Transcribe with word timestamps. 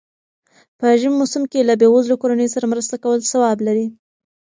په 0.79 0.85
ژمی 0.99 1.15
موسم 1.21 1.43
کی 1.51 1.59
له 1.67 1.73
بېوزلو 1.81 2.19
کورنيو 2.21 2.53
سره 2.55 2.65
مرسته 2.73 2.95
کول 3.03 3.19
ثواب 3.31 3.57
لري. 3.67 3.87